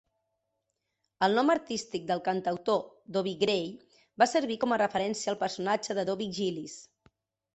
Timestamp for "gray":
3.43-3.69